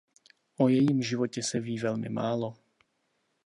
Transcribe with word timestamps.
O 0.57 0.69
jejím 0.69 1.03
životě 1.03 1.43
se 1.43 1.59
ví 1.59 1.79
velmi 1.79 2.09
málo. 2.09 2.57